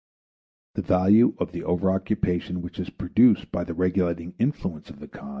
The 0.73 0.81
value 0.81 1.35
of 1.37 1.51
the 1.51 1.63
over 1.63 1.91
occupation 1.91 2.63
which 2.63 2.79
is 2.79 2.89
produced 2.89 3.51
by 3.51 3.63
the 3.63 3.75
regulating 3.75 4.33
influence 4.39 4.89
of 4.89 4.99
the 4.99 5.07
Cons. 5.07 5.29